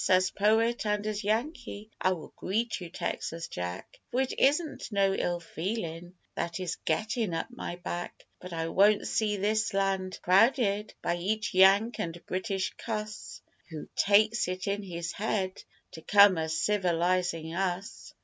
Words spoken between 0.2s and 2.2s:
poet and as Yankee I